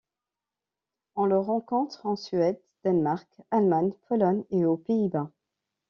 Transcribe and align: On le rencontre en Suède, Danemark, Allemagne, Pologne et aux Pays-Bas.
On 1.15 1.27
le 1.27 1.37
rencontre 1.37 2.07
en 2.07 2.15
Suède, 2.15 2.59
Danemark, 2.83 3.27
Allemagne, 3.51 3.91
Pologne 4.09 4.43
et 4.49 4.65
aux 4.65 4.77
Pays-Bas. 4.77 5.29